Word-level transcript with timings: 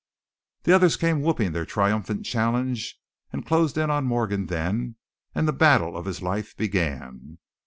The 0.63 0.73
others 0.73 0.97
came 0.97 1.21
whooping 1.21 1.51
their 1.51 1.63
triumphant 1.63 2.25
challenge 2.25 2.99
and 3.31 3.45
closed 3.45 3.77
in 3.77 3.91
on 3.91 4.05
Morgan 4.05 4.47
then, 4.47 4.95
and 5.35 5.47
the 5.47 5.53
battle 5.53 5.95
of 5.95 6.05
his 6.05 6.23
life 6.23 6.57
began. 6.57 7.37